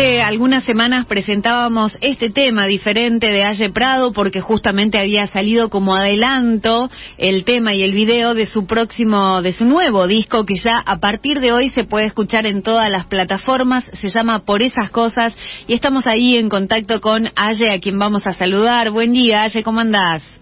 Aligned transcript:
hace 0.00 0.22
algunas 0.22 0.64
semanas 0.64 1.04
presentábamos 1.04 1.94
este 2.00 2.30
tema 2.30 2.64
diferente 2.64 3.26
de 3.26 3.44
Aye 3.44 3.68
Prado 3.68 4.12
porque 4.12 4.40
justamente 4.40 4.98
había 4.98 5.26
salido 5.26 5.68
como 5.68 5.94
adelanto 5.94 6.88
el 7.18 7.44
tema 7.44 7.74
y 7.74 7.82
el 7.82 7.92
video 7.92 8.32
de 8.32 8.46
su 8.46 8.64
próximo, 8.64 9.42
de 9.42 9.52
su 9.52 9.66
nuevo 9.66 10.06
disco 10.06 10.46
que 10.46 10.54
ya 10.54 10.78
a 10.78 11.00
partir 11.00 11.40
de 11.40 11.52
hoy 11.52 11.68
se 11.68 11.84
puede 11.84 12.06
escuchar 12.06 12.46
en 12.46 12.62
todas 12.62 12.90
las 12.90 13.06
plataformas, 13.06 13.84
se 13.92 14.08
llama 14.08 14.46
Por 14.46 14.62
esas 14.62 14.88
cosas 14.88 15.34
y 15.68 15.74
estamos 15.74 16.06
ahí 16.06 16.38
en 16.38 16.48
contacto 16.48 17.02
con 17.02 17.28
Aye 17.36 17.70
a 17.70 17.78
quien 17.78 17.98
vamos 17.98 18.26
a 18.26 18.32
saludar. 18.32 18.90
Buen 18.90 19.12
día, 19.12 19.42
Aye, 19.42 19.62
¿cómo 19.62 19.80
andás? 19.80 20.39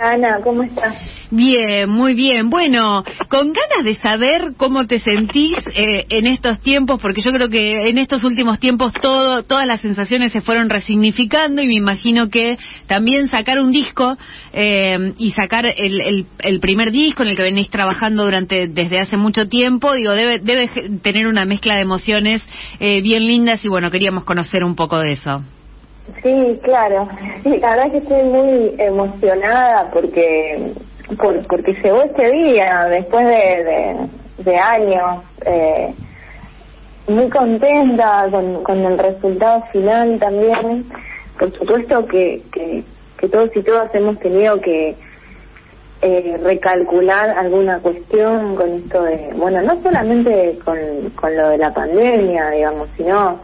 Ana, 0.00 0.40
¿cómo 0.42 0.62
estás? 0.62 0.96
Bien, 1.30 1.86
muy 1.90 2.14
bien. 2.14 2.48
Bueno, 2.48 3.04
con 3.28 3.52
ganas 3.52 3.84
de 3.84 3.96
saber 3.96 4.54
cómo 4.56 4.86
te 4.86 4.98
sentís 4.98 5.52
eh, 5.74 6.06
en 6.08 6.26
estos 6.26 6.58
tiempos, 6.62 6.98
porque 7.02 7.20
yo 7.20 7.30
creo 7.30 7.50
que 7.50 7.90
en 7.90 7.98
estos 7.98 8.24
últimos 8.24 8.58
tiempos 8.58 8.94
todo, 9.02 9.42
todas 9.42 9.66
las 9.66 9.82
sensaciones 9.82 10.32
se 10.32 10.40
fueron 10.40 10.70
resignificando 10.70 11.60
y 11.60 11.66
me 11.66 11.74
imagino 11.74 12.30
que 12.30 12.56
también 12.86 13.28
sacar 13.28 13.60
un 13.60 13.72
disco 13.72 14.16
eh, 14.54 15.12
y 15.18 15.32
sacar 15.32 15.66
el, 15.66 16.26
el, 16.38 16.60
primer 16.60 16.92
disco 16.92 17.22
en 17.22 17.28
el 17.28 17.36
que 17.36 17.42
venís 17.42 17.68
trabajando 17.68 18.24
durante 18.24 18.68
desde 18.68 19.00
hace 19.00 19.18
mucho 19.18 19.48
tiempo, 19.48 19.92
digo, 19.92 20.12
debe, 20.12 20.38
debe 20.38 20.70
tener 21.02 21.26
una 21.26 21.44
mezcla 21.44 21.74
de 21.74 21.82
emociones 21.82 22.42
eh, 22.78 23.02
bien 23.02 23.26
lindas 23.26 23.62
y 23.62 23.68
bueno, 23.68 23.90
queríamos 23.90 24.24
conocer 24.24 24.64
un 24.64 24.74
poco 24.74 24.98
de 24.98 25.12
eso. 25.12 25.44
Sí, 26.22 26.58
claro. 26.62 27.08
La 27.44 27.70
verdad 27.70 27.90
que 27.92 27.98
estoy 27.98 28.22
muy 28.24 28.74
emocionada 28.78 29.90
porque 29.90 30.72
por, 31.16 31.46
porque 31.46 31.72
llegó 31.82 32.02
este 32.02 32.30
día 32.30 32.84
después 32.86 33.26
de, 33.26 33.96
de, 34.38 34.56
años. 34.56 35.24
Eh, 35.44 35.94
muy 37.08 37.28
contenta 37.28 38.28
con, 38.30 38.62
con 38.62 38.78
el 38.78 38.98
resultado 38.98 39.62
final 39.72 40.18
también. 40.18 40.84
Por 41.38 41.52
supuesto 41.56 42.06
que, 42.06 42.42
que, 42.52 42.84
que 43.18 43.28
todos 43.28 43.54
y 43.56 43.62
todas 43.62 43.94
hemos 43.94 44.18
tenido 44.18 44.60
que 44.60 44.94
eh, 46.02 46.40
recalcular 46.42 47.30
alguna 47.30 47.78
cuestión 47.80 48.56
con 48.56 48.70
esto 48.70 49.02
de, 49.02 49.32
bueno, 49.36 49.60
no 49.62 49.82
solamente 49.82 50.58
con, 50.64 50.78
con 51.14 51.36
lo 51.36 51.50
de 51.50 51.58
la 51.58 51.72
pandemia, 51.72 52.50
digamos, 52.50 52.88
sino 52.96 53.40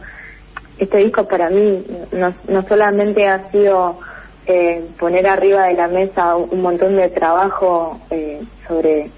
este 0.77 0.97
disco 0.97 1.27
para 1.27 1.49
mí 1.49 1.83
no, 2.11 2.33
no 2.47 2.61
solamente 2.63 3.27
ha 3.27 3.49
sido 3.51 3.99
eh, 4.45 4.85
poner 4.99 5.27
arriba 5.27 5.67
de 5.67 5.73
la 5.73 5.87
mesa 5.87 6.35
un 6.35 6.61
montón 6.61 6.95
de 6.95 7.09
trabajo 7.09 7.99
eh, 8.09 8.41
sobre 8.67 9.09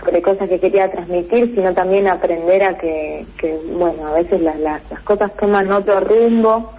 sobre 0.00 0.20
cosas 0.20 0.48
que 0.48 0.58
quería 0.58 0.90
transmitir, 0.90 1.54
sino 1.54 1.72
también 1.72 2.08
aprender 2.08 2.62
a 2.64 2.76
que, 2.76 3.24
que 3.38 3.56
bueno, 3.72 4.08
a 4.08 4.14
veces 4.14 4.40
las, 4.42 4.58
las, 4.58 4.82
cosas 5.04 5.34
toman 5.36 5.70
otro 5.72 6.00
rumbo 6.00 6.72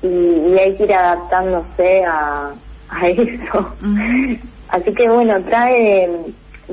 y, 0.00 0.06
y, 0.06 0.58
hay 0.58 0.74
que 0.76 0.84
ir 0.84 0.94
adaptándose 0.94 2.04
a, 2.04 2.52
a 2.88 3.08
eso. 3.08 3.74
Así 4.68 4.94
que 4.94 5.08
bueno, 5.08 5.42
trae 5.44 6.08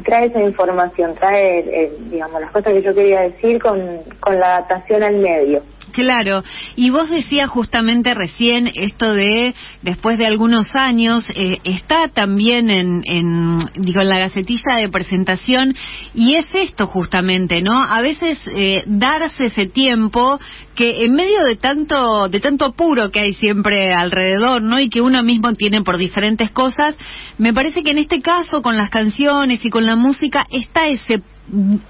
trae 0.04 0.28
esa 0.28 0.42
información, 0.42 1.14
trae, 1.16 1.60
eh, 1.60 1.92
digamos, 2.10 2.42
las 2.42 2.52
cosas 2.52 2.74
que 2.74 2.82
yo 2.82 2.94
quería 2.94 3.22
decir 3.22 3.62
con, 3.62 3.80
con 4.20 4.40
la 4.40 4.58
adaptación 4.58 5.04
al 5.04 5.18
medio. 5.18 5.62
Claro, 6.00 6.46
y 6.78 6.92
vos 6.92 7.10
decías 7.10 7.50
justamente 7.50 8.14
recién 8.14 8.72
esto 8.74 9.12
de, 9.12 9.54
después 9.82 10.18
de 10.18 10.28
algunos 10.28 10.74
años, 10.74 11.26
eh, 11.36 11.58
está 11.66 12.08
también 12.08 12.70
en, 12.70 13.02
en, 13.04 13.60
digo, 13.76 14.00
en 14.00 14.08
la 14.08 14.18
gacetilla 14.18 14.78
de 14.78 14.88
presentación, 14.88 15.76
y 16.16 16.36
es 16.36 16.46
esto 16.54 16.88
justamente, 16.88 17.62
¿no? 17.62 17.84
A 17.84 18.00
veces 18.00 18.40
eh, 18.48 18.84
darse 18.86 19.48
ese 19.48 19.68
tiempo 19.68 20.40
que 20.74 21.04
en 21.04 21.16
medio 21.16 21.44
de 21.44 21.58
tanto, 21.58 22.30
de 22.30 22.40
tanto 22.40 22.68
apuro 22.68 23.12
que 23.12 23.20
hay 23.20 23.34
siempre 23.34 23.94
alrededor, 23.94 24.62
¿no? 24.62 24.80
Y 24.80 24.88
que 24.88 25.02
uno 25.02 25.22
mismo 25.22 25.54
tiene 25.56 25.82
por 25.82 25.98
diferentes 25.98 26.50
cosas, 26.52 26.98
me 27.38 27.54
parece 27.54 27.84
que 27.84 27.92
en 27.92 27.98
este 27.98 28.22
caso, 28.22 28.62
con 28.62 28.78
las 28.78 28.90
canciones 28.90 29.66
y 29.66 29.70
con 29.70 29.86
la 29.86 29.98
música, 29.98 30.48
está 30.50 30.88
ese 30.88 31.22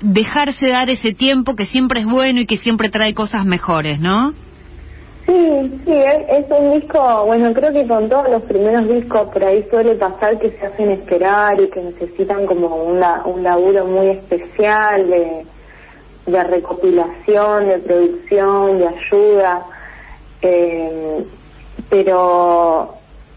dejarse 0.02 0.68
dar 0.68 0.90
ese 0.90 1.14
tiempo 1.14 1.56
que 1.56 1.66
siempre 1.66 2.02
es 2.02 2.06
bueno 2.06 2.42
y 2.42 2.46
que 2.46 2.58
siempre 2.58 2.90
trae 2.90 3.14
cosas 3.14 3.46
mejores, 3.46 4.00
¿no? 4.00 4.34
Sí, 5.25 5.81
sí, 5.86 5.94
es 5.94 6.46
un 6.50 6.80
disco, 6.80 7.25
bueno, 7.25 7.53
creo 7.53 7.72
que 7.72 7.88
con 7.88 8.09
todos 8.09 8.31
los 8.31 8.42
primeros 8.44 8.88
discos 8.90 9.28
por 9.30 9.44
ahí 9.44 9.64
suele 9.70 9.96
pasar 9.96 10.40
que 10.40 10.50
se 10.52 10.66
hacen 10.66 10.90
esperar 10.92 11.62
y 11.62 11.70
que 11.70 11.81
necesitan 11.81 12.47
como 12.47 12.75
una, 12.75 13.24
un 13.25 13.44
laburo 13.44 13.86
muy 13.86 14.09
especial 14.09 15.08
de, 15.08 15.46
de 16.26 16.44
recopilación, 16.44 17.68
de 17.68 17.78
producción, 17.78 18.80
de 18.80 18.88
ayuda, 18.88 19.66
eh, 20.41 21.26
pero, 21.90 22.96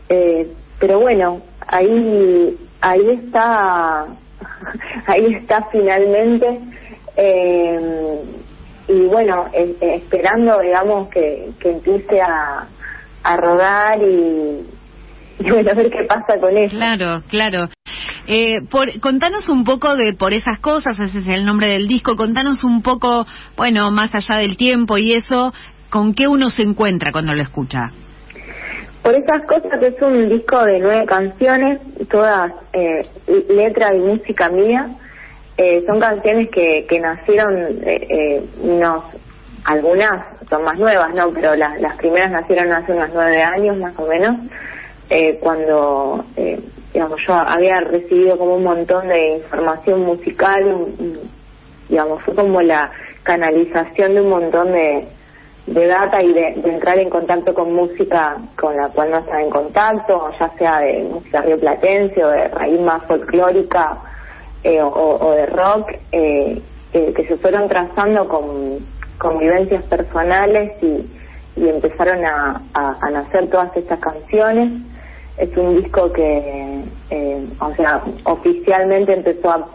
eh, 0.08 0.50
pero 0.78 1.00
bueno, 1.00 1.42
ahí, 1.66 2.56
ahí 2.80 3.10
está 3.22 4.06
ahí 5.06 5.34
está 5.34 5.66
finalmente. 5.70 6.60
Eh, 7.16 8.20
y 8.88 9.00
bueno, 9.06 9.46
esperando, 9.80 10.60
digamos, 10.60 11.08
que, 11.08 11.50
que 11.60 11.70
empiece 11.70 12.20
a, 12.20 12.66
a 13.22 13.36
rodar 13.36 13.98
y, 14.02 14.66
bueno, 15.38 15.70
a 15.70 15.74
ver 15.74 15.90
qué 15.90 16.04
pasa 16.04 16.38
con 16.40 16.56
eso. 16.56 16.76
Claro, 16.76 17.22
claro. 17.28 17.68
Eh, 18.26 18.62
por, 18.70 19.00
contanos 19.00 19.48
un 19.48 19.64
poco 19.64 19.96
de 19.96 20.12
Por 20.12 20.32
esas 20.32 20.60
cosas, 20.60 20.98
ese 20.98 21.18
es 21.18 21.26
el 21.26 21.44
nombre 21.44 21.68
del 21.68 21.88
disco, 21.88 22.16
contanos 22.16 22.62
un 22.62 22.82
poco, 22.82 23.26
bueno, 23.56 23.90
más 23.90 24.14
allá 24.14 24.36
del 24.36 24.56
tiempo 24.56 24.96
y 24.96 25.12
eso, 25.12 25.52
¿con 25.90 26.14
qué 26.14 26.28
uno 26.28 26.50
se 26.50 26.62
encuentra 26.62 27.10
cuando 27.10 27.34
lo 27.34 27.42
escucha? 27.42 27.90
Por 29.02 29.16
esas 29.16 29.42
cosas 29.46 29.82
es 29.82 30.00
un 30.00 30.28
disco 30.28 30.64
de 30.64 30.78
nueve 30.78 31.06
canciones, 31.06 31.80
todas 32.08 32.52
eh, 32.72 33.04
letra 33.48 33.92
y 33.94 33.98
música 33.98 34.48
mía. 34.48 34.90
Eh, 35.56 35.84
son 35.86 35.98
canciones 35.98 36.48
que, 36.50 36.86
que 36.88 37.00
nacieron, 37.00 37.56
eh, 37.84 38.06
eh 38.08 38.42
unos, 38.62 39.04
algunas 39.64 40.24
son 40.48 40.62
más 40.62 40.78
nuevas, 40.78 41.12
¿no? 41.14 41.32
Pero 41.32 41.56
las, 41.56 41.80
las 41.80 41.96
primeras 41.96 42.30
nacieron 42.30 42.72
hace 42.72 42.92
unos 42.92 43.10
nueve 43.12 43.42
años 43.42 43.76
más 43.76 43.98
o 43.98 44.06
menos, 44.06 44.36
eh, 45.10 45.36
cuando, 45.40 46.24
digamos, 46.94 47.18
yo 47.26 47.34
había 47.34 47.80
recibido 47.80 48.38
como 48.38 48.54
un 48.54 48.64
montón 48.64 49.08
de 49.08 49.38
información 49.38 50.00
musical, 50.02 50.86
digamos, 51.88 52.22
fue 52.22 52.36
como 52.36 52.62
la 52.62 52.90
canalización 53.24 54.14
de 54.14 54.20
un 54.20 54.30
montón 54.30 54.72
de 54.72 55.08
de 55.66 55.86
data 55.86 56.22
y 56.22 56.32
de, 56.32 56.48
entrar 56.64 56.98
en 56.98 57.08
contacto 57.08 57.54
con 57.54 57.72
música 57.72 58.36
con 58.58 58.76
la 58.76 58.88
cual 58.88 59.10
no 59.12 59.18
estaba 59.18 59.42
en 59.42 59.50
contacto, 59.50 60.30
ya 60.38 60.48
sea 60.58 60.80
de 60.80 61.04
música 61.04 61.42
rioplatense 61.42 62.24
o 62.24 62.28
de 62.28 62.48
raíz 62.48 62.80
más 62.80 63.02
folclórica 63.04 63.98
eh, 64.64 64.80
o, 64.82 65.32
de 65.32 65.46
rock, 65.46 65.92
eh, 66.10 66.60
que 66.92 67.26
se 67.26 67.36
fueron 67.36 67.68
trazando 67.68 68.28
con, 68.28 68.78
con 69.18 69.38
vivencias 69.38 69.82
personales 69.84 70.72
y, 70.82 71.06
y 71.56 71.68
empezaron 71.68 72.24
a, 72.24 72.60
a, 72.74 73.10
nacer 73.10 73.48
todas 73.48 73.74
estas 73.76 73.98
canciones. 74.00 74.72
Es 75.38 75.56
un 75.56 75.80
disco 75.80 76.12
que, 76.12 76.84
eh, 77.10 77.46
o 77.60 77.74
sea, 77.74 78.02
oficialmente 78.24 79.14
empezó 79.14 79.50
a, 79.50 79.68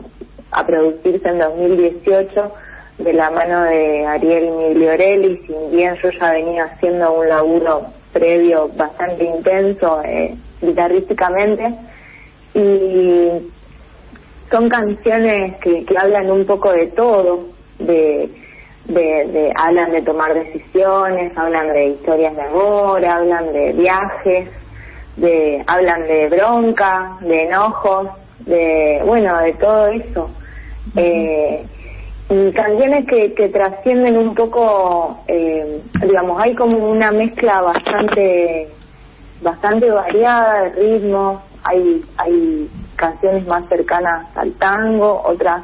a 0.51 0.65
producirse 0.65 1.27
en 1.27 1.39
2018 1.39 2.53
de 2.97 3.13
la 3.13 3.29
mano 3.29 3.63
de 3.63 4.05
Ariel 4.05 4.51
Migliorelli, 4.51 5.37
si 5.45 5.53
bien 5.75 5.95
yo 6.01 6.09
ya 6.09 6.31
venía 6.31 6.65
haciendo 6.65 7.13
un 7.13 7.29
laburo 7.29 7.85
previo 8.11 8.69
bastante 8.75 9.23
intenso 9.23 10.01
eh, 10.03 10.35
guitarrísticamente 10.61 11.73
y 12.55 13.29
son 14.49 14.69
canciones 14.69 15.57
que, 15.59 15.85
que 15.85 15.97
hablan 15.97 16.31
un 16.31 16.45
poco 16.45 16.71
de 16.71 16.87
todo, 16.87 17.45
de, 17.77 18.29
de, 18.85 19.51
hablan 19.55 19.91
de 19.91 20.01
tomar 20.01 20.33
decisiones, 20.33 21.37
hablan 21.37 21.73
de 21.73 21.87
historias 21.87 22.35
de 22.35 22.41
amor, 22.41 23.05
hablan 23.05 23.51
de 23.53 23.73
viajes, 23.73 24.49
de 25.17 25.63
hablan 25.67 26.03
de 26.07 26.29
bronca, 26.29 27.17
de 27.21 27.43
enojos, 27.43 28.07
de 28.39 29.01
bueno, 29.05 29.37
de 29.39 29.53
todo 29.53 29.87
eso. 29.87 30.29
eh, 30.95 31.63
canciones 32.27 33.05
que, 33.07 33.33
que 33.33 33.49
trascienden 33.49 34.17
un 34.17 34.35
poco, 34.35 35.21
eh, 35.27 35.81
digamos, 36.01 36.41
hay 36.41 36.55
como 36.55 36.89
una 36.89 37.11
mezcla 37.11 37.61
bastante 37.61 38.69
bastante 39.41 39.89
variada 39.89 40.63
de 40.63 40.69
ritmos, 40.69 41.41
hay 41.63 42.03
hay 42.17 42.69
canciones 42.95 43.47
más 43.47 43.67
cercanas 43.69 44.35
al 44.35 44.51
tango, 44.53 45.21
otras 45.25 45.63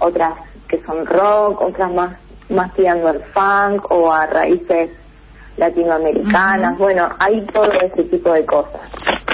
otras 0.00 0.34
que 0.68 0.82
son 0.82 1.06
rock, 1.06 1.60
otras 1.62 1.92
más 1.92 2.16
más 2.50 2.74
tirando 2.74 3.08
al 3.08 3.20
funk 3.20 3.90
o 3.90 4.12
a 4.12 4.26
raíces 4.26 4.90
latinoamericanas, 5.56 6.78
bueno, 6.78 7.08
hay 7.18 7.44
todo 7.52 7.70
ese 7.72 8.04
tipo 8.04 8.32
de 8.32 8.44
cosas. 8.44 8.80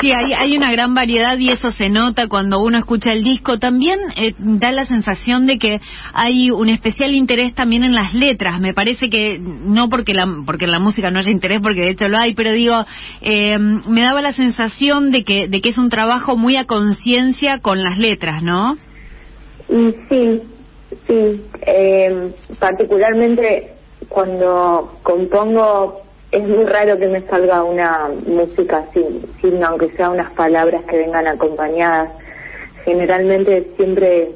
Sí, 0.01 0.13
hay, 0.13 0.33
hay 0.33 0.57
una 0.57 0.71
gran 0.73 0.95
variedad 0.95 1.37
y 1.39 1.51
eso 1.51 1.71
se 1.71 1.89
nota 1.89 2.29
cuando 2.29 2.61
uno 2.61 2.79
escucha 2.79 3.13
el 3.13 3.23
disco. 3.23 3.59
También 3.59 3.99
eh, 4.17 4.35
da 4.39 4.73
la 4.73 4.85
sensación 4.85 5.47
de 5.47 5.59
que 5.59 5.81
hay 6.13 6.51
un 6.51 6.69
especial 6.69 7.15
interés 7.15 7.55
también 7.55 7.85
en 7.85 7.95
las 7.95 8.15
letras. 8.15 8.61
Me 8.61 8.75
parece 8.75 9.09
que 9.11 9.39
no 9.39 9.89
porque 9.89 10.15
la 10.15 10.27
porque 10.47 10.67
en 10.67 10.73
la 10.73 10.79
música 10.79 11.11
no 11.11 11.19
haya 11.19 11.31
interés, 11.31 11.61
porque 11.63 11.81
de 11.81 11.91
hecho 11.91 12.09
lo 12.09 12.19
hay, 12.19 12.35
pero 12.35 12.51
digo, 12.53 12.85
eh, 13.21 13.59
me 13.59 14.03
daba 14.03 14.21
la 14.21 14.33
sensación 14.33 15.11
de 15.11 15.25
que 15.25 15.49
de 15.49 15.61
que 15.61 15.71
es 15.71 15.79
un 15.79 15.91
trabajo 15.91 16.37
muy 16.37 16.57
a 16.57 16.67
conciencia 16.67 17.61
con 17.61 17.83
las 17.83 17.99
letras, 17.99 18.43
¿no? 18.43 18.77
Sí, 19.69 20.43
sí. 21.07 21.43
Eh, 21.67 22.33
particularmente 22.59 23.75
cuando 24.09 24.99
compongo 25.03 26.03
es 26.33 26.47
muy 26.47 26.65
raro 26.65 26.97
que 26.99 27.09
me 27.09 27.23
salga 27.23 27.65
una 27.65 28.09
música 28.27 28.85
sin, 28.93 29.23
sin 29.41 29.63
aunque 29.65 29.89
sea 29.91 30.11
unas 30.11 30.33
palabras 30.35 30.85
que 30.85 30.99
vengan 30.99 31.27
acompañadas. 31.27 32.13
Generalmente 32.85 33.67
siempre 33.77 34.29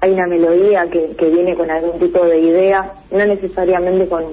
hay 0.00 0.12
una 0.12 0.26
melodía 0.28 0.86
que, 0.90 1.16
que 1.16 1.26
viene 1.26 1.56
con 1.56 1.70
algún 1.70 1.98
tipo 1.98 2.24
de 2.24 2.38
idea, 2.38 2.92
no 3.10 3.24
necesariamente 3.26 4.08
con 4.08 4.24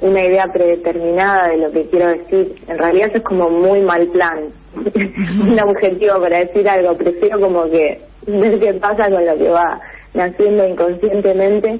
una 0.00 0.24
idea 0.24 0.46
predeterminada 0.52 1.48
de 1.48 1.58
lo 1.58 1.70
que 1.70 1.88
quiero 1.88 2.08
decir. 2.08 2.56
En 2.66 2.76
realidad 2.76 3.10
es 3.14 3.22
como 3.22 3.48
muy 3.48 3.82
mal 3.82 4.08
plan, 4.08 4.46
un 5.48 5.60
objetivo 5.60 6.20
para 6.20 6.40
decir 6.40 6.68
algo. 6.68 6.96
Prefiero 6.96 7.40
como 7.40 7.70
que 7.70 8.00
ver 8.26 8.58
qué 8.58 8.74
pasa 8.74 9.08
con 9.10 9.24
lo 9.24 9.38
que 9.38 9.48
va 9.48 9.80
naciendo 10.12 10.66
inconscientemente 10.66 11.78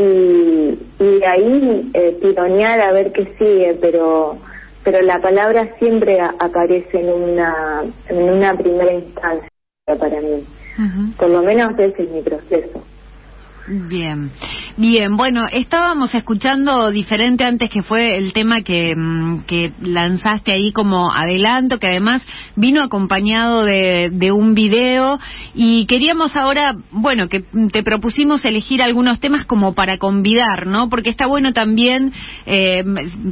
y, 0.00 0.78
y 0.98 1.24
ahí 1.24 1.90
eh, 1.92 2.18
tironear 2.22 2.80
a 2.80 2.92
ver 2.92 3.12
qué 3.12 3.26
sigue, 3.38 3.76
pero 3.80 4.38
pero 4.82 5.02
la 5.02 5.20
palabra 5.20 5.76
siempre 5.78 6.18
aparece 6.20 7.00
en 7.00 7.10
una 7.10 7.84
en 8.08 8.30
una 8.30 8.56
primera 8.56 8.94
instancia 8.94 9.50
para 9.98 10.20
mí. 10.20 10.42
Por 11.18 11.28
lo 11.28 11.42
menos 11.42 11.78
ese 11.78 12.04
es 12.04 12.10
mi 12.10 12.22
proceso. 12.22 12.82
Bien, 13.72 14.32
bien. 14.76 15.16
Bueno, 15.16 15.46
estábamos 15.46 16.12
escuchando 16.16 16.90
diferente 16.90 17.44
antes 17.44 17.70
que 17.70 17.84
fue 17.84 18.16
el 18.16 18.32
tema 18.32 18.62
que, 18.62 18.96
mm, 18.96 19.44
que 19.46 19.72
lanzaste 19.80 20.50
ahí 20.50 20.72
como 20.72 21.12
adelanto, 21.12 21.78
que 21.78 21.86
además 21.86 22.26
vino 22.56 22.82
acompañado 22.82 23.62
de, 23.62 24.10
de, 24.10 24.32
un 24.32 24.54
video 24.54 25.20
y 25.54 25.86
queríamos 25.86 26.36
ahora, 26.36 26.74
bueno, 26.90 27.28
que 27.28 27.44
te 27.70 27.84
propusimos 27.84 28.44
elegir 28.44 28.82
algunos 28.82 29.20
temas 29.20 29.44
como 29.44 29.72
para 29.72 29.98
convidar, 29.98 30.66
¿no? 30.66 30.88
Porque 30.88 31.10
está 31.10 31.26
bueno 31.26 31.52
también, 31.52 32.12
eh, 32.46 32.82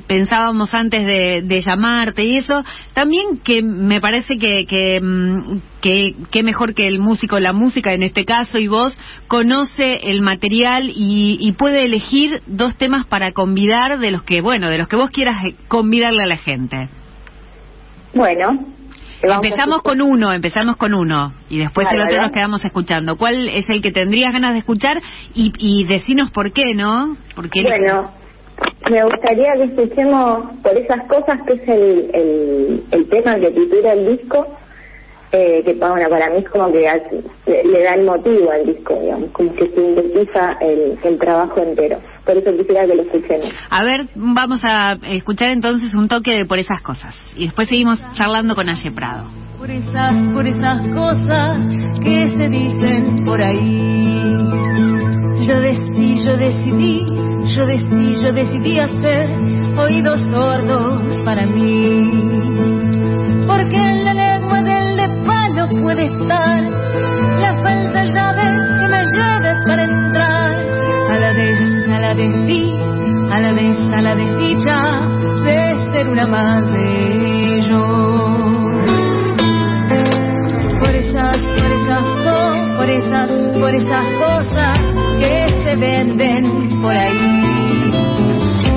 pensábamos 0.07 0.73
antes 0.73 1.05
de, 1.05 1.43
de, 1.43 1.61
llamarte 1.63 2.23
y 2.25 2.37
eso, 2.37 2.63
también 2.95 3.41
que 3.43 3.61
me 3.61 4.01
parece 4.01 4.37
que, 4.39 4.67
que, 4.67 5.01
mm, 5.01 5.61
que, 5.81 6.15
que 6.31 6.43
mejor 6.43 6.75
que 6.75 6.89
el 6.89 6.99
músico, 6.99 7.39
la 7.39 7.53
música 7.53 7.93
en 7.93 8.03
este 8.03 8.25
caso 8.25 8.59
y 8.59 8.69
vos, 8.69 8.99
conoce 9.29 10.11
el 10.11 10.21
material 10.21 10.91
y, 10.95 11.53
puede 11.59 11.85
elegir 11.85 12.43
dos 12.47 12.77
temas 12.77 13.05
para 13.07 13.33
convidar 13.33 13.99
de 13.99 14.13
los 14.13 14.23
que, 14.23 14.41
bueno, 14.41 14.71
de 14.71 14.79
los 14.79 14.87
que 14.87 14.97
vos 14.97 15.11
quieras 15.11 15.45
eh, 15.45 15.55
convidarle 15.67 16.23
a 16.23 16.27
la 16.27 16.37
gente. 16.37 16.89
Bueno. 18.15 18.67
Empezamos 19.21 19.83
con 19.83 20.01
uno, 20.01 20.33
empezamos 20.33 20.77
con 20.77 20.95
uno 20.95 21.33
y 21.49 21.59
después 21.59 21.89
el 21.91 22.01
otro 22.01 22.23
nos 22.23 22.31
quedamos 22.31 22.65
escuchando. 22.65 23.17
¿Cuál 23.17 23.49
es 23.49 23.69
el 23.69 23.83
que 23.83 23.91
tendrías 23.91 24.33
ganas 24.33 24.53
de 24.53 24.61
escuchar 24.61 25.01
y, 25.35 25.53
y 25.59 25.85
decinos 25.85 26.31
por 26.31 26.53
qué, 26.53 26.73
no? 26.75 27.17
Porque 27.35 27.63
bueno, 27.63 28.13
me 28.89 29.03
gustaría 29.03 29.55
que 29.55 29.65
escuchemos 29.65 30.51
por 30.63 30.79
esas 30.79 31.09
cosas 31.09 31.41
que 31.47 31.55
es 31.55 31.69
el, 31.69 32.11
el, 32.15 32.85
el 32.93 33.09
tema 33.09 33.35
que 33.41 33.51
titula 33.51 33.93
el 33.93 34.17
disco 34.17 34.47
eh, 35.33 35.63
que 35.65 35.75
bueno, 35.75 36.09
para 36.09 36.31
mí 36.31 36.39
es 36.39 36.49
como 36.49 36.73
que 36.73 36.79
le, 37.47 37.83
da 37.83 37.95
el 37.95 38.07
motivo 38.07 38.51
al 38.51 38.65
disco, 38.65 38.99
digamos, 38.99 39.31
como 39.33 39.55
que 39.55 39.69
sintetiza 39.69 40.57
el, 40.61 40.99
el 41.03 41.19
trabajo 41.19 41.61
entero. 41.61 41.99
Por 42.25 42.37
eso 42.37 42.51
quisiera 42.57 42.87
que 42.87 42.95
lo 42.95 43.03
escuchemos. 43.03 43.51
A 43.71 43.85
ver, 43.85 44.07
vamos 44.15 44.61
a 44.63 44.99
escuchar 45.11 45.49
entonces 45.49 45.95
un 45.95 46.09
toque 46.09 46.33
de 46.33 46.45
por 46.45 46.59
esas 46.59 46.81
cosas. 46.83 47.19
Y 47.37 47.47
después 47.47 47.69
seguimos 47.69 48.01
charlando 48.13 48.55
con 48.55 48.69
Aye 48.69 48.91
Prado. 48.91 49.31
Por 49.59 49.71
esas, 49.71 50.15
por 50.35 50.47
esas 50.47 50.87
cosas 50.89 51.59
que 52.03 52.29
se 52.29 52.49
dicen 52.49 53.25
por 53.25 53.41
ahí. 53.43 54.37
Yo 55.47 55.61
decidí, 55.61 56.25
yo 56.25 56.37
decidí, 56.37 57.05
yo 57.57 57.67
decidí, 57.67 58.23
yo 58.23 58.33
decidí 58.33 58.79
hacer 58.79 59.31
oídos 59.79 60.21
sordos 60.31 61.23
para 61.23 61.47
mí. 61.47 62.11
Porque 63.47 63.77
en 63.77 64.05
la 64.05 64.28
puede 65.89 66.05
estar 66.05 66.61
la 67.41 67.63
falsa 67.63 68.05
llave 68.05 68.43
que 68.79 68.89
me 68.89 69.03
lleve 69.07 69.55
para 69.67 69.85
entrar 69.85 70.51
a 71.09 71.19
la 71.19 71.33
vez, 71.33 71.63
a 71.89 71.99
la 71.99 72.13
vez 72.13 72.89
a 73.31 73.41
la 73.41 73.53
vez, 73.55 73.79
a 73.95 74.03
la 74.03 74.15
desdicha 74.15 74.81
de 75.45 75.93
ser 75.93 76.09
una 76.11 76.27
más 76.27 76.71
de 76.73 77.57
ellos. 77.57 78.63
Por 80.79 80.95
esas, 80.95 81.39
por 81.43 81.71
esas, 81.79 82.05
por 82.77 82.91
esas, 82.91 83.31
por 83.59 83.75
esas 83.75 84.07
cosas 84.19 84.79
que 85.21 85.63
se 85.65 85.77
venden 85.77 86.83
por 86.83 86.95
ahí. 86.95 87.91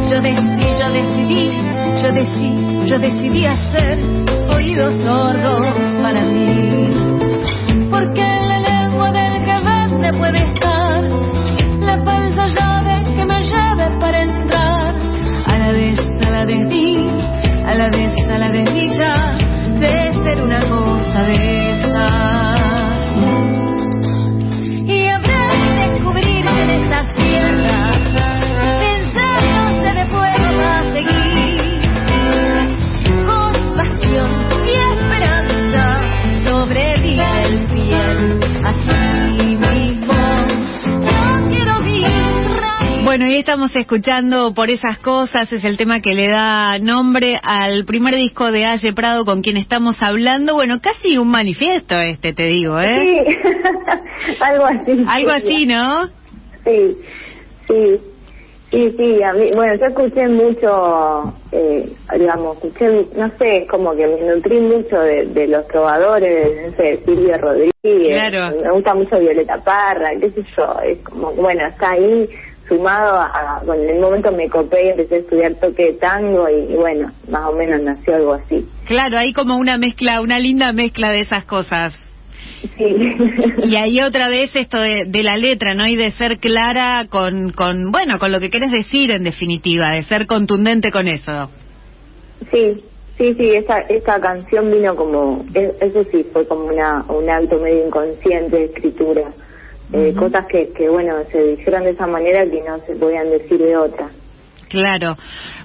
Yo 0.10 0.22
decidí, 0.22 0.66
yo 0.80 0.92
decidí, 0.94 1.71
yo 2.00 2.12
decidí, 2.12 2.86
yo 2.86 3.00
decidí 3.00 3.46
hacer 3.46 4.00
oídos 4.50 4.96
sordos 4.96 5.98
para 6.02 6.22
mí. 6.26 6.90
Porque 7.90 8.22
en 8.22 8.48
la 8.48 8.60
lengua 8.60 9.12
del 9.12 9.44
que 9.44 9.60
vende 9.60 10.14
puede 10.18 10.38
estar 10.38 11.04
la 11.80 11.98
falsa 12.04 12.48
llave 12.48 13.04
que 13.16 13.26
me 13.26 13.42
lleve 13.42 14.00
para 14.00 14.24
entrar 14.24 14.96
a 15.46 15.58
la 15.58 15.72
vez, 15.72 16.00
a 16.26 16.30
la 16.30 16.46
mí, 16.46 17.10
a 17.66 17.76
la 17.76 17.90
vez, 17.90 18.14
a 18.30 18.38
la 18.38 18.50
desdicha 18.50 19.38
de 19.80 20.14
ser 20.24 20.42
una 20.42 20.60
cosa 20.70 21.24
de 21.24 21.72
esas. 21.72 23.51
Estamos 43.42 43.76
escuchando 43.76 44.54
por 44.54 44.70
esas 44.70 45.00
cosas, 45.00 45.52
es 45.52 45.64
el 45.64 45.76
tema 45.76 46.00
que 46.00 46.14
le 46.14 46.30
da 46.30 46.78
nombre 46.78 47.40
al 47.42 47.86
primer 47.86 48.14
disco 48.14 48.52
de 48.52 48.66
Aye 48.66 48.94
Prado 48.94 49.26
con 49.26 49.42
quien 49.42 49.58
estamos 49.58 49.96
hablando. 50.00 50.54
Bueno, 50.54 50.80
casi 50.80 51.18
un 51.18 51.30
manifiesto 51.30 51.96
este, 52.00 52.34
te 52.34 52.46
digo, 52.46 52.80
¿eh? 52.80 53.26
Sí, 53.26 53.38
algo 54.42 54.66
así. 54.66 55.06
Algo 55.08 55.32
así, 55.32 55.66
¿no? 55.66 56.08
Sí, 56.64 56.98
sí. 57.68 58.00
Sí, 58.70 58.96
sí, 58.96 59.22
a 59.22 59.34
mí, 59.34 59.50
bueno, 59.54 59.76
yo 59.76 59.86
escuché 59.88 60.30
mucho, 60.30 61.34
eh, 61.52 61.92
digamos, 62.18 62.56
escuché, 62.56 63.06
no 63.18 63.30
sé, 63.38 63.68
como 63.70 63.94
que 63.94 64.08
me 64.08 64.34
nutrí 64.34 64.62
mucho 64.62 64.98
de, 64.98 65.48
los 65.48 65.68
trovadores, 65.68 66.72
no 66.72 66.78
sé, 66.78 67.02
Silvia 67.04 67.38
Rodríguez, 67.38 67.74
claro. 67.84 68.56
me 68.64 68.72
gusta 68.72 68.96
mucho 68.96 69.20
Violeta 69.20 69.58
Parra, 69.62 70.12
qué 70.22 70.32
sé 70.32 70.46
yo, 70.56 70.80
es 70.86 71.00
como, 71.00 71.34
bueno, 71.34 71.68
está 71.68 71.90
ahí 71.90 72.30
sumado 72.72 73.20
a, 73.20 73.62
bueno, 73.66 73.84
en 73.84 73.90
el 73.90 74.00
momento 74.00 74.32
me 74.32 74.48
copé 74.48 74.86
y 74.86 74.90
empecé 74.90 75.16
a 75.16 75.18
estudiar 75.18 75.56
toque 75.56 75.86
de 75.88 75.94
tango 75.94 76.48
y, 76.50 76.74
bueno, 76.76 77.12
más 77.30 77.50
o 77.50 77.54
menos 77.54 77.82
nació 77.82 78.16
algo 78.16 78.34
así. 78.34 78.66
Claro, 78.86 79.18
hay 79.18 79.34
como 79.34 79.58
una 79.58 79.78
mezcla, 79.78 80.22
una 80.22 80.40
linda 80.40 80.72
mezcla 80.72 81.12
de 81.12 81.20
esas 81.20 81.44
cosas. 81.44 81.98
Sí. 82.78 83.18
Y 83.64 83.76
ahí 83.76 84.02
otra 84.02 84.30
vez 84.30 84.56
esto 84.56 84.80
de, 84.80 85.06
de, 85.06 85.24
la 85.24 85.36
letra, 85.36 85.74
¿no? 85.74 85.86
Y 85.86 85.96
de 85.96 86.12
ser 86.12 86.38
clara 86.38 87.08
con, 87.10 87.52
con, 87.52 87.92
bueno, 87.92 88.20
con 88.20 88.32
lo 88.32 88.40
que 88.40 88.50
quieres 88.50 88.72
decir 88.72 89.12
en 89.12 89.24
definitiva, 89.24 89.92
de 89.92 90.04
ser 90.04 90.26
contundente 90.26 90.92
con 90.92 91.08
eso. 91.08 91.50
Sí, 92.52 92.84
sí, 93.18 93.34
sí, 93.36 93.50
esa, 93.52 93.80
esta 93.82 94.20
canción 94.22 94.72
vino 94.72 94.96
como, 94.96 95.46
e, 95.54 95.74
eso 95.82 96.04
sí, 96.06 96.26
fue 96.32 96.48
como 96.48 96.66
una, 96.66 97.04
un 97.10 97.30
acto 97.30 97.60
medio 97.60 97.86
inconsciente 97.86 98.56
de 98.56 98.66
escritura. 98.66 99.30
Eh, 99.94 100.14
cosas 100.18 100.46
que, 100.48 100.72
que, 100.74 100.90
bueno, 100.90 101.14
se 101.32 101.44
dijeron 101.44 101.84
de 101.84 101.92
esa 101.92 102.08
manera 102.08 102.46
que 102.50 102.62
no 102.62 102.80
se 102.86 102.96
podían 102.96 103.30
decir 103.30 103.60
de 103.60 103.76
otra. 103.76 104.10
Claro. 104.70 105.18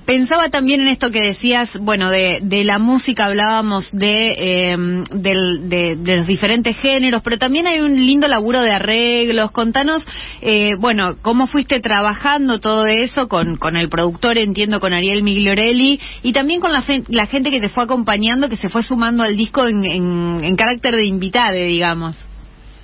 Pensaba 0.04 0.50
también 0.50 0.80
en 0.80 0.88
esto 0.88 1.10
que 1.10 1.20
decías, 1.20 1.68
bueno, 1.80 2.10
de, 2.10 2.38
de 2.42 2.62
la 2.62 2.78
música 2.78 3.26
hablábamos 3.26 3.88
de, 3.90 4.70
em, 4.70 5.04
de, 5.04 5.96
los 6.16 6.26
diferentes 6.28 6.76
géneros, 6.76 7.22
pero 7.24 7.38
también 7.38 7.66
hay 7.66 7.80
un 7.80 7.94
lindo 7.94 8.28
laburo 8.28 8.60
de 8.60 8.72
arreglos. 8.72 9.50
Contanos, 9.50 10.06
eh, 10.42 10.76
bueno, 10.78 11.16
cómo 11.22 11.48
fuiste 11.48 11.80
trabajando 11.80 12.60
todo 12.60 12.86
eso 12.86 13.28
con, 13.28 13.56
con 13.56 13.76
el 13.76 13.88
productor, 13.88 14.38
entiendo, 14.38 14.78
con 14.78 14.92
Ariel 14.92 15.24
Migliorelli, 15.24 16.00
y 16.22 16.32
también 16.32 16.60
con 16.60 16.72
la, 16.72 16.84
la 17.08 17.26
gente 17.26 17.50
que 17.50 17.60
te 17.60 17.68
fue 17.68 17.82
acompañando, 17.82 18.48
que 18.48 18.56
se 18.56 18.68
fue 18.68 18.84
sumando 18.84 19.24
al 19.24 19.36
disco 19.36 19.66
en, 19.66 19.84
en, 19.84 20.56
carácter 20.56 20.94
de 20.94 21.04
invitade, 21.04 21.64
digamos. 21.64 22.16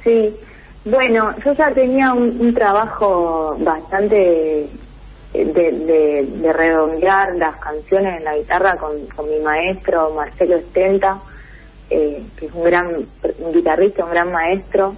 Sí, 0.02 0.30
bueno, 0.84 1.34
yo 1.44 1.52
ya 1.52 1.72
tenía 1.72 2.12
un 2.12 2.54
trabajo 2.54 3.56
bastante 3.58 4.68
de, 5.32 6.26
de, 6.30 6.52
redondear 6.52 7.34
las 7.36 7.56
canciones 7.56 8.18
en 8.18 8.24
la 8.24 8.36
guitarra 8.36 8.76
con, 8.76 9.28
mi 9.28 9.38
maestro 9.40 10.10
Marcelo 10.14 10.56
Estenta, 10.56 11.18
eh, 11.90 12.22
que 12.36 12.46
es 12.46 12.52
un 12.52 12.64
gran 12.64 13.06
guitarrista, 13.52 14.04
un 14.04 14.10
gran 14.10 14.30
maestro, 14.30 14.94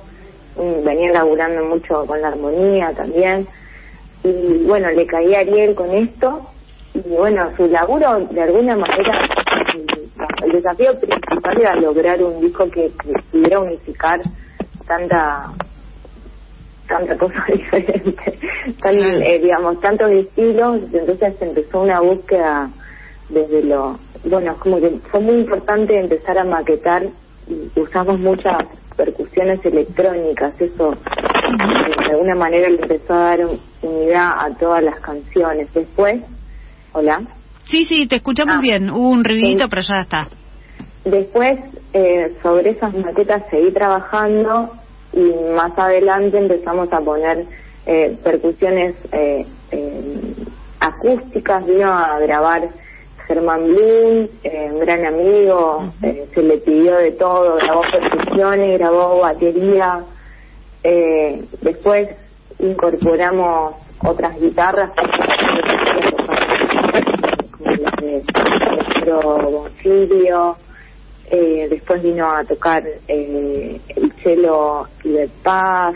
venía 0.57 1.13
laburando 1.13 1.65
mucho 1.65 2.05
con 2.07 2.21
la 2.21 2.29
armonía 2.29 2.93
también, 2.97 3.47
y 4.25 4.65
bueno, 4.65 4.91
le 4.91 5.07
caí 5.07 5.35
a 5.35 5.41
Ariel 5.41 5.75
con 5.75 5.91
esto, 5.91 6.49
y 6.95 7.15
bueno, 7.15 7.51
su 7.57 7.67
laburo 7.67 8.19
de 8.31 8.43
alguna 8.43 8.77
manera, 8.77 9.29
el 10.45 10.53
desafío 10.53 10.99
principal 10.99 11.61
era 11.61 11.75
lograr 11.77 12.23
un 12.23 12.41
disco 12.41 12.69
que 12.71 12.91
pudiera 13.31 13.61
unificar 13.61 14.21
tanta 14.87 15.53
tanta 16.87 17.17
cosa 17.17 17.45
diferente, 17.53 18.39
tan, 18.81 18.95
eh, 18.95 19.39
digamos, 19.43 19.81
tantos 19.81 20.11
estilos, 20.11 20.81
entonces 20.93 21.41
empezó 21.41 21.81
una 21.83 22.01
búsqueda 22.01 22.71
desde 23.29 23.63
lo, 23.65 23.99
bueno, 24.25 24.57
como 24.59 24.81
que 24.81 24.91
fue 25.11 25.21
muy 25.21 25.41
importante 25.41 25.99
empezar 25.99 26.39
a 26.39 26.45
maquetar, 26.45 27.07
y 27.47 27.79
usamos 27.79 28.19
muchas 28.19 28.67
percusiones 28.97 29.65
electrónicas, 29.65 30.59
eso 30.61 30.93
de 30.93 32.13
alguna 32.13 32.35
manera 32.35 32.69
le 32.69 32.81
empezó 32.81 33.15
a 33.15 33.19
dar 33.19 33.41
unidad 33.83 34.29
a 34.39 34.55
todas 34.59 34.83
las 34.83 35.01
canciones. 35.01 35.73
Después, 35.75 36.23
hola. 36.93 37.23
Sí, 37.65 37.85
sí, 37.85 38.07
te 38.07 38.17
escuchamos 38.17 38.57
ah. 38.59 38.63
bien, 38.63 38.91
hubo 38.91 39.09
un 39.09 39.25
ruidito, 39.25 39.69
pero 39.69 39.83
ya 39.83 40.01
está. 40.01 40.27
Después, 41.05 41.59
eh, 41.93 42.35
sobre 42.43 42.71
esas 42.71 42.95
maquetas 42.95 43.45
seguí 43.51 43.73
trabajando 43.73 44.73
y 45.15 45.33
más 45.55 45.73
adelante 45.79 46.39
empezamos 46.39 46.93
a 46.93 47.01
poner 47.01 47.47
eh, 47.87 48.17
percusiones 48.23 48.95
eh, 49.13 49.47
eh, 49.71 50.35
acústicas, 50.81 51.65
vino 51.67 51.89
a 51.93 52.19
grabar 52.19 52.69
Germán 53.27 53.65
Blum, 53.65 54.29
un 54.73 54.81
gran 54.81 55.07
amigo, 55.07 55.93
se 56.35 56.43
le 56.43 56.59
pidió 56.59 56.97
de 56.97 57.13
todo, 57.13 57.57
grabó 57.57 57.81
percusiones, 57.81 58.79
grabó 58.79 59.21
batería, 59.21 60.05
después 61.63 62.11
incorporamos 62.59 63.77
otras 64.01 64.39
guitarras 64.39 64.91
como 67.57 67.71
las 67.71 67.97
de 67.97 69.51
Bonfilio, 69.51 70.57
eh, 71.31 71.67
después 71.71 72.03
vino 72.03 72.31
a 72.31 72.45
tocar 72.45 72.85
eh, 73.09 73.81
el 73.89 74.14
cello 74.25 74.87
de 75.05 75.29
Paz. 75.45 75.95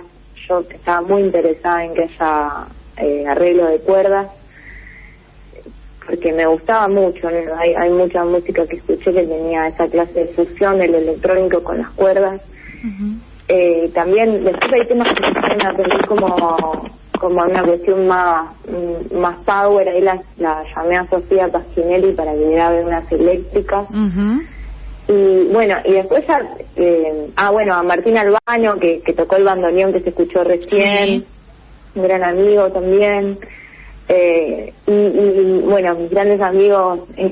Yo 0.48 0.60
estaba 0.60 1.00
muy 1.02 1.22
interesada 1.22 1.84
en 1.84 1.94
que 1.94 2.02
haya 2.04 2.66
eh, 2.98 3.26
arreglo 3.26 3.66
de 3.66 3.80
cuerdas, 3.80 4.28
porque 6.06 6.32
me 6.32 6.46
gustaba 6.46 6.88
mucho. 6.88 7.28
Hay, 7.58 7.74
hay 7.74 7.90
mucha 7.90 8.24
música 8.24 8.66
que 8.66 8.76
escuché 8.76 9.12
que 9.12 9.26
tenía 9.26 9.66
esa 9.66 9.86
clase 9.88 10.20
de 10.20 10.26
fusión 10.28 10.78
del 10.78 10.94
electrónico 10.94 11.62
con 11.62 11.78
las 11.78 11.90
cuerdas. 11.90 12.40
eh, 13.48 13.90
también 13.94 14.44
después 14.44 14.72
hay 14.72 14.86
temas 14.86 15.08
que 15.14 15.24
se 15.26 15.32
pueden 15.40 15.66
aprender 15.66 16.06
como 16.06 16.88
como 17.18 17.42
una 17.42 17.64
cuestión 17.64 18.06
más 18.06 18.46
más 19.12 19.36
power 19.44 19.88
ahí 19.88 20.00
la, 20.02 20.20
la 20.36 20.62
llamé 20.76 20.96
a 20.98 21.04
Sofía 21.06 21.48
Pasquinelli 21.48 22.12
para 22.14 22.32
que 22.32 22.48
grabe 22.50 22.84
unas 22.84 23.10
eléctricas 23.10 23.88
y 25.08 25.44
bueno, 25.52 25.76
y 25.84 25.92
después 25.92 26.26
ya, 26.26 26.38
eh, 26.76 27.30
ah, 27.36 27.50
bueno, 27.50 27.74
a 27.74 27.82
Martín 27.82 28.18
Albaño, 28.18 28.78
que, 28.78 29.00
que 29.00 29.14
tocó 29.14 29.36
el 29.36 29.44
bandoneón 29.44 29.92
que 29.92 30.00
se 30.00 30.10
escuchó 30.10 30.44
recién, 30.44 31.24
un 31.94 32.02
gran 32.02 32.22
amigo 32.22 32.70
también. 32.70 33.38
Eh, 34.10 34.72
y, 34.86 34.92
y, 34.92 35.60
bueno, 35.64 35.94
mis 35.94 36.10
grandes 36.10 36.40
amigos 36.40 37.00
y, 37.16 37.28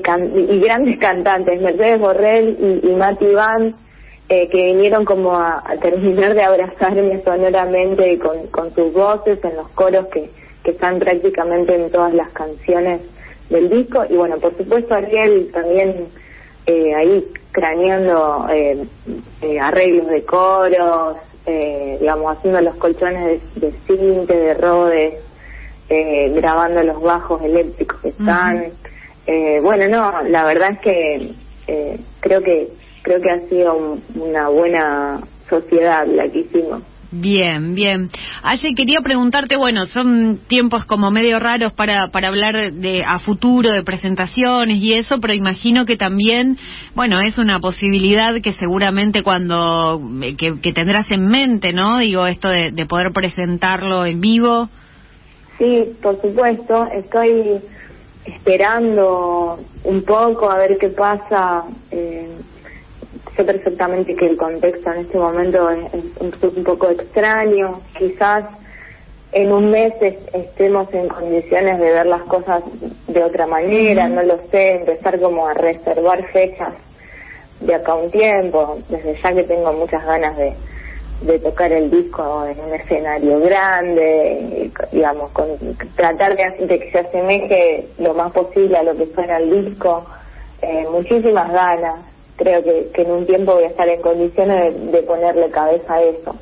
grandes 0.59 0.99
cantantes, 0.99 1.61
Mercedes 1.61 1.99
Borrell 1.99 2.57
y, 2.59 2.87
y 2.87 2.95
Mati 2.95 3.27
Van, 3.27 3.75
eh, 4.29 4.49
que 4.49 4.63
vinieron 4.65 5.05
como 5.05 5.35
a, 5.35 5.63
terminar 5.81 6.33
de 6.33 6.43
abrazarme 6.43 7.21
sonoramente 7.23 8.17
con, 8.19 8.47
con 8.47 8.73
sus 8.73 8.91
voces 8.91 9.43
en 9.43 9.55
los 9.55 9.69
coros 9.69 10.07
que, 10.07 10.29
que 10.63 10.71
están 10.71 10.97
prácticamente 10.99 11.75
en 11.75 11.91
todas 11.91 12.13
las 12.13 12.29
canciones 12.31 13.01
del 13.49 13.69
disco. 13.69 14.03
Y 14.09 14.15
bueno, 14.15 14.37
por 14.37 14.55
supuesto 14.57 14.95
Ariel 14.95 15.49
también 15.51 16.07
eh, 16.67 16.93
ahí 16.93 17.25
craneando 17.51 18.47
eh, 18.49 18.85
eh, 19.41 19.59
arreglos 19.59 20.07
de 20.07 20.23
coros, 20.25 21.17
eh, 21.45 21.97
digamos, 21.99 22.37
haciendo 22.37 22.61
los 22.61 22.75
colchones 22.75 23.41
de, 23.55 23.67
de 23.67 23.71
cinte, 23.87 24.35
de 24.35 24.53
rodes, 24.53 25.15
eh, 25.89 26.31
grabando 26.35 26.83
los 26.83 27.01
bajos 27.01 27.41
eléctricos 27.43 28.01
que 28.01 28.09
están. 28.09 28.65
eh, 29.25 29.59
bueno, 29.61 29.87
no, 29.87 30.23
la 30.23 30.43
verdad 30.45 30.71
es 30.71 30.79
que 30.79 31.31
eh, 31.67 31.99
creo 32.19 32.41
que 32.41 32.67
creo 33.01 33.21
que 33.21 33.29
ha 33.31 33.39
sido 33.47 33.97
una 34.15 34.49
buena 34.49 35.21
sociedad 35.49 36.05
la 36.07 36.27
que 36.27 36.39
hicimos. 36.39 36.81
Bien, 37.09 37.73
bien. 37.73 38.09
Ayer 38.43 38.73
quería 38.75 38.99
preguntarte, 38.99 39.55
bueno, 39.55 39.85
son 39.85 40.39
tiempos 40.47 40.83
como 40.85 41.09
medio 41.09 41.39
raros 41.39 41.71
para, 41.71 42.09
para 42.09 42.27
hablar 42.27 42.73
de 42.73 43.05
a 43.05 43.19
futuro, 43.19 43.71
de 43.71 43.81
presentaciones 43.81 44.77
y 44.77 44.93
eso, 44.93 45.21
pero 45.21 45.33
imagino 45.33 45.85
que 45.85 45.95
también, 45.95 46.57
bueno, 46.95 47.21
es 47.21 47.37
una 47.37 47.59
posibilidad 47.59 48.41
que 48.41 48.51
seguramente 48.51 49.23
cuando, 49.23 50.01
que, 50.37 50.59
que 50.59 50.73
tendrás 50.73 51.09
en 51.09 51.27
mente, 51.27 51.71
¿no? 51.71 51.99
Digo, 51.99 52.27
esto 52.27 52.49
de, 52.49 52.71
de 52.71 52.85
poder 52.85 53.13
presentarlo 53.13 54.05
en 54.05 54.19
vivo. 54.19 54.69
Sí, 55.57 55.85
por 56.01 56.21
supuesto, 56.21 56.87
estoy 56.91 57.61
esperando 58.25 59.59
un 59.85 60.03
poco 60.03 60.51
a 60.51 60.57
ver 60.57 60.77
qué 60.77 60.89
pasa. 60.89 61.63
Eh, 61.89 62.27
sé 63.37 63.43
perfectamente 63.43 64.15
que 64.15 64.25
el 64.25 64.37
contexto 64.37 64.91
en 64.91 65.01
este 65.01 65.17
momento 65.17 65.69
es, 65.69 65.93
un, 66.19 66.63
poco 66.63 66.89
extraño. 66.89 67.79
Quizás 67.97 68.45
en 69.31 69.51
un 69.51 69.71
mes 69.71 69.93
estemos 70.01 70.91
en 70.93 71.07
condiciones 71.07 71.79
de 71.79 71.85
ver 71.85 72.05
las 72.07 72.23
cosas 72.23 72.63
de 73.07 73.23
otra 73.23 73.45
manera, 73.45 74.09
no 74.09 74.23
lo 74.23 74.39
sé, 74.49 74.71
empezar 74.75 75.19
como 75.21 75.47
a 75.47 75.53
reservar 75.53 76.25
fechas 76.31 76.73
de 77.61 77.75
acá 77.75 77.95
un 77.95 78.11
tiempo, 78.11 78.79
desde 78.89 79.15
ya 79.21 79.33
que 79.33 79.43
tengo 79.43 79.71
muchas 79.73 80.05
ganas 80.05 80.35
de, 80.37 80.53
de 81.21 81.39
tocar 81.39 81.71
el 81.71 81.89
disco 81.89 82.45
en 82.45 82.59
un 82.59 82.73
escenario 82.73 83.39
grande, 83.39 84.71
digamos, 84.91 85.31
con 85.31 85.47
tratar 85.95 86.35
de, 86.35 86.65
de 86.65 86.79
que 86.79 86.91
se 86.91 86.99
asemeje 86.99 87.87
lo 87.99 88.13
más 88.13 88.31
posible 88.31 88.77
a 88.77 88.83
lo 88.83 88.95
que 88.95 89.07
suena 89.13 89.37
el 89.37 89.65
disco, 89.65 90.05
eh, 90.61 90.85
muchísimas 90.91 91.51
ganas, 91.51 92.16
creo 92.37 92.63
que, 92.63 93.01
en 93.01 93.11
un 93.11 93.25
tiempo 93.25 93.53
voy 93.53 93.63
a 93.63 93.67
estar 93.67 93.87
en 93.87 94.01
condiciones 94.01 94.91
de, 94.91 95.01
ponerle 95.03 95.49
cabeza 95.49 95.93
a 95.93 96.01
eso. 96.01 96.35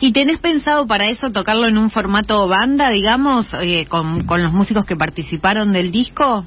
¿Y 0.00 0.12
tenés 0.12 0.40
pensado 0.40 0.86
para 0.86 1.10
eso 1.10 1.30
tocarlo 1.30 1.66
en 1.66 1.76
un 1.76 1.90
formato 1.90 2.46
banda, 2.48 2.90
digamos, 2.90 3.48
eh, 3.60 3.86
con, 3.88 4.24
con 4.26 4.42
los 4.42 4.52
músicos 4.52 4.86
que 4.86 4.96
participaron 4.96 5.72
del 5.72 5.90
disco? 5.90 6.44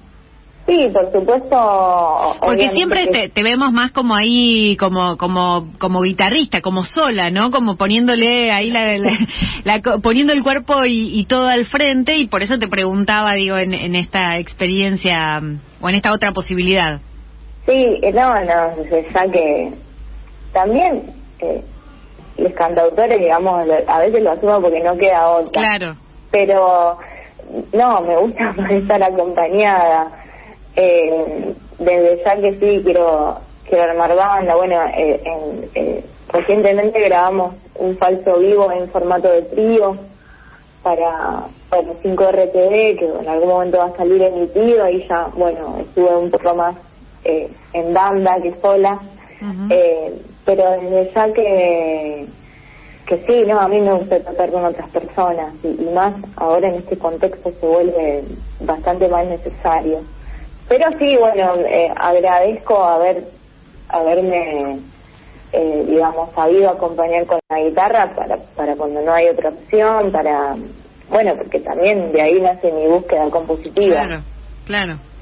Sí, 0.66 0.88
por 0.94 1.12
supuesto. 1.12 2.38
Porque 2.40 2.70
siempre 2.74 3.08
te, 3.34 3.44
vemos 3.44 3.74
más 3.74 3.92
como 3.92 4.16
ahí, 4.16 4.78
como 4.78 5.18
como 5.18 5.74
como 5.78 6.02
guitarrista, 6.02 6.62
como 6.62 6.86
sola, 6.86 7.30
¿no? 7.32 7.52
Como 7.52 7.76
poniéndole 7.76 8.50
ahí 8.50 8.72
la, 8.72 8.98
la, 9.66 9.82
poniendo 10.02 10.32
el 10.32 10.42
cuerpo 10.42 10.86
y, 10.86 11.20
y, 11.20 11.26
todo 11.26 11.50
al 11.50 11.66
frente 11.66 12.16
y 12.16 12.28
por 12.28 12.44
eso 12.44 12.58
te 12.60 12.70
preguntaba, 12.70 13.34
digo, 13.34 13.58
en, 13.58 13.74
en 13.74 13.96
esta 13.96 14.38
experiencia 14.38 15.42
o 15.82 15.90
en 15.90 15.96
esta 15.96 16.14
otra 16.14 16.32
posibilidad. 16.32 17.02
Sí, 17.66 18.00
no, 18.14 18.34
no, 18.44 18.84
ya 19.14 19.32
que 19.32 19.72
también 20.52 21.14
eh, 21.40 21.64
los 22.38 22.54
cantautores, 22.54 23.20
digamos, 23.20 23.68
a 23.88 24.00
veces 24.00 24.22
lo 24.22 24.32
asumo 24.32 24.62
porque 24.62 24.82
no 24.82 24.98
queda 24.98 25.30
otra. 25.30 25.62
Claro. 25.62 25.96
Pero 26.32 26.98
no, 27.74 28.02
me 28.02 28.18
gusta 28.18 28.56
estar 28.70 29.02
acompañada. 29.04 30.08
Eh, 30.76 31.54
desde 31.80 32.24
ya 32.24 32.36
que 32.36 32.60
sí, 32.60 32.82
quiero 32.84 33.38
quiero 33.68 33.92
armar 33.92 34.16
banda. 34.16 34.56
Bueno, 34.56 34.82
eh, 34.98 35.22
en, 35.24 35.70
eh, 35.76 36.04
recientemente 36.30 37.00
grabamos 37.02 37.56
un 37.76 37.98
falso 37.98 38.38
vivo 38.40 38.72
en 38.72 38.90
formato 38.90 39.30
de 39.30 39.44
trío 39.44 39.98
para, 40.82 41.46
para 41.70 41.84
5RTV, 42.04 43.00
que 43.00 43.06
en 43.22 43.28
algún 43.28 43.50
momento 43.50 43.78
va 43.78 43.86
a 43.86 43.96
salir 43.96 44.22
emitido, 44.22 44.84
ahí 44.84 45.06
ya, 45.08 45.28
bueno, 45.36 45.78
estuve 45.80 46.16
un 46.16 46.30
poco 46.30 46.56
más 46.56 46.76
eh, 47.24 47.50
en 47.74 47.94
banda 47.94 48.36
que 48.42 48.54
sola, 48.62 49.00
eh, 49.70 50.22
pero 50.46 50.72
desde 50.72 51.12
ya 51.14 51.34
que, 51.34 52.26
que 53.06 53.18
sí, 53.26 53.44
no, 53.48 53.60
a 53.60 53.68
mí 53.68 53.82
me 53.82 53.94
gusta 53.94 54.20
tratar 54.22 54.52
con 54.52 54.66
otras 54.66 54.90
personas 54.92 55.54
y, 55.64 55.68
y 55.68 55.90
más 55.94 56.14
ahora 56.38 56.70
en 56.70 56.76
este 56.76 56.98
contexto 56.98 57.52
se 57.52 57.66
vuelve 57.66 58.24
bastante 58.62 59.08
más 59.08 59.26
necesario. 59.28 60.02
Pero 60.70 60.86
sí, 60.98 61.18
bueno, 61.18 61.56
eh, 61.68 61.92
agradezco 61.96 62.84
haber 62.84 63.26
haberme, 63.90 64.80
eh, 65.52 65.86
digamos, 65.88 66.32
sabido 66.34 66.70
acompañar 66.70 67.26
con 67.28 67.40
la 67.50 67.60
guitarra 67.60 68.16
para, 68.16 68.38
para 68.56 68.76
cuando 68.76 69.02
no 69.02 69.14
hay 69.14 69.28
otra 69.28 69.50
opción, 69.50 70.12
para, 70.12 70.56
bueno, 71.10 71.36
porque 71.38 71.60
también 71.60 72.12
de 72.12 72.22
ahí 72.22 72.42
nace 72.42 72.72
mi 72.72 72.88
búsqueda 72.88 73.30
compositiva. 73.30 74.06
Claro, 74.06 74.22
claro. 74.66 75.13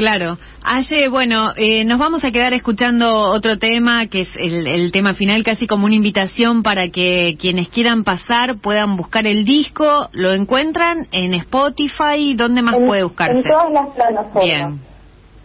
Claro. 0.00 0.38
Aye, 0.62 1.08
bueno, 1.08 1.52
eh, 1.56 1.84
nos 1.84 1.98
vamos 1.98 2.24
a 2.24 2.30
quedar 2.32 2.54
escuchando 2.54 3.06
otro 3.18 3.58
tema, 3.58 4.06
que 4.06 4.22
es 4.22 4.30
el, 4.34 4.66
el, 4.66 4.92
tema 4.92 5.12
final, 5.12 5.44
casi 5.44 5.66
como 5.66 5.84
una 5.84 5.94
invitación 5.94 6.62
para 6.62 6.88
que 6.88 7.36
quienes 7.38 7.68
quieran 7.68 8.02
pasar 8.02 8.56
puedan 8.62 8.96
buscar 8.96 9.26
el 9.26 9.44
disco. 9.44 10.08
¿Lo 10.12 10.32
encuentran 10.32 11.06
en 11.12 11.34
Spotify? 11.34 12.32
¿Dónde 12.34 12.62
más 12.62 12.76
En- 12.76 12.86
puede 12.86 13.02
buscarse? 13.02 13.40
En 13.40 13.44
todas 13.44 13.70
las 13.72 13.88
plataformas. 13.94 14.42
Bien. 14.42 14.89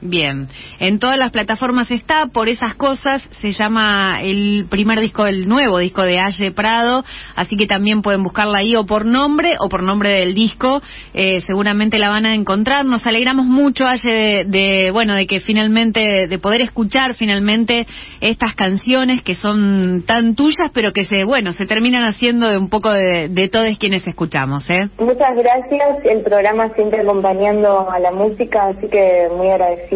Bien, 0.07 0.47
en 0.79 0.99
todas 0.99 1.17
las 1.17 1.31
plataformas 1.31 1.89
está, 1.89 2.27
por 2.27 2.47
esas 2.47 2.75
cosas 2.75 3.27
se 3.41 3.51
llama 3.51 4.21
el 4.21 4.67
primer 4.69 4.99
disco, 4.99 5.25
el 5.25 5.47
nuevo 5.47 5.79
disco 5.79 6.03
de 6.03 6.19
Aye 6.19 6.51
Prado, 6.51 7.03
así 7.35 7.55
que 7.55 7.65
también 7.65 8.03
pueden 8.03 8.21
buscarla 8.21 8.59
ahí 8.59 8.75
o 8.75 8.85
por 8.85 9.05
nombre 9.05 9.55
o 9.59 9.67
por 9.67 9.81
nombre 9.81 10.09
del 10.09 10.35
disco, 10.35 10.81
eh, 11.13 11.41
seguramente 11.47 11.97
la 11.97 12.09
van 12.09 12.27
a 12.27 12.35
encontrar. 12.35 12.85
Nos 12.85 13.05
alegramos 13.07 13.47
mucho, 13.47 13.87
Aye, 13.87 14.11
de, 14.11 14.43
de, 14.45 14.91
bueno, 14.91 15.15
de 15.15 15.25
que 15.25 15.39
finalmente, 15.39 16.27
de 16.27 16.39
poder 16.39 16.61
escuchar 16.61 17.15
finalmente 17.15 17.87
estas 18.21 18.53
canciones 18.53 19.23
que 19.23 19.33
son 19.33 20.03
tan 20.05 20.35
tuyas, 20.35 20.69
pero 20.71 20.93
que 20.93 21.05
se, 21.05 21.23
bueno, 21.23 21.53
se 21.53 21.65
terminan 21.65 22.03
haciendo 22.03 22.47
de 22.47 22.59
un 22.59 22.69
poco 22.69 22.91
de, 22.91 23.29
de 23.29 23.49
todos 23.49 23.75
quienes 23.79 24.05
escuchamos, 24.05 24.69
¿eh? 24.69 24.81
Muchas 24.99 25.35
gracias, 25.35 26.05
el 26.05 26.21
programa 26.21 26.69
siempre 26.75 27.01
acompañando 27.01 27.89
a 27.89 27.97
la 27.97 28.11
música, 28.11 28.67
así 28.67 28.87
que 28.87 29.27
muy 29.35 29.49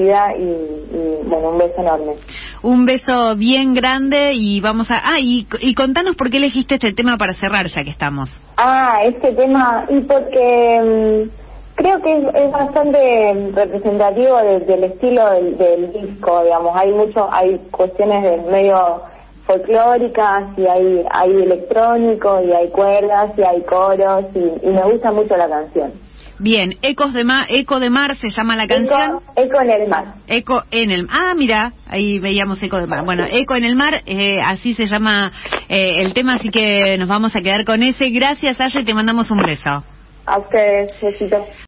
agradecida 0.08 0.36
y, 0.38 0.44
y, 0.44 1.28
bueno, 1.30 1.50
un 1.50 1.58
beso 1.58 1.82
enorme. 1.82 2.14
Un 2.62 2.86
beso 2.86 3.36
bien 3.36 3.74
grande 3.74 4.32
y 4.34 4.60
vamos 4.62 4.90
a... 4.92 4.96
Ah, 5.04 5.20
y, 5.20 5.48
y 5.62 5.74
contanos 5.76 6.16
por 6.16 6.30
qué 6.30 6.38
elegiste 6.38 6.76
este 6.76 6.94
tema 6.94 7.18
para 7.18 7.34
cerrar 7.34 7.68
ya 7.68 7.84
que 7.84 7.90
estamos. 7.90 8.30
Ah, 8.58 9.02
este 9.04 9.34
tema, 9.34 9.86
y 9.90 10.02
porque 10.02 10.82
mm, 10.82 11.76
creo 11.76 12.02
que 12.02 12.18
es, 12.18 12.24
es 12.36 12.52
bastante 12.52 13.52
representativo 13.54 14.38
de- 14.38 14.60
del 14.62 14.84
estilo 14.86 15.30
del, 15.32 15.58
del 15.58 15.94
disco, 15.94 16.44
digamos, 16.44 16.76
hay 16.76 16.92
mucho, 16.92 17.28
hay 17.32 17.58
cuestiones 17.72 18.24
de 18.24 18.52
medio 18.52 19.02
folclóricas 19.46 20.44
y 20.58 20.68
hay, 20.68 21.04
hay 21.10 21.32
electrónico 21.32 22.40
y 22.44 22.52
hay 22.52 22.70
cuerdas 22.70 23.32
y 23.38 23.42
hay 23.42 23.62
coros 23.64 24.26
y, 24.36 24.68
y 24.68 24.70
me 24.70 24.84
gusta 24.84 25.12
mucho 25.12 25.36
la 25.38 25.50
canción. 25.50 25.92
Bien, 26.40 26.78
Ecos 26.82 27.14
de 27.14 27.26
Mar, 27.26 27.48
Eco 27.50 27.82
de 27.82 27.90
Mar 27.90 28.16
se 28.16 28.30
llama 28.30 28.56
la 28.56 28.66
canción. 28.66 29.20
Eco, 29.20 29.24
Eco 29.36 29.62
en 29.62 29.70
el 29.70 29.88
mar. 29.90 30.06
Eco 30.28 30.64
en 30.72 30.92
el 30.92 31.08
Ah, 31.12 31.34
mira, 31.36 31.74
ahí 31.86 32.18
veíamos 32.20 32.64
Eco 32.64 32.78
del 32.78 32.88
Mar. 32.88 33.04
Bueno, 33.04 33.26
Eco 33.30 33.56
en 33.56 33.66
el 33.66 33.76
Mar, 33.76 34.02
eh, 34.06 34.40
así 34.42 34.74
se 34.74 34.86
llama 34.86 35.34
eh, 35.68 36.02
el 36.02 36.14
tema, 36.14 36.36
así 36.36 36.50
que 36.50 36.98
nos 36.98 37.10
vamos 37.10 37.36
a 37.36 37.42
quedar 37.42 37.66
con 37.66 37.84
ese. 37.84 38.10
Gracias, 38.10 38.60
Aye, 38.62 38.86
te 38.86 38.94
mandamos 38.94 39.30
un 39.30 39.44
beso. 39.46 39.84
A 40.26 40.40
ustedes, 40.40 40.94
besitos. 41.02 41.50